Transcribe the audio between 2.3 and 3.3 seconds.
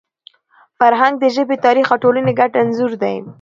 ګډ انځور دی.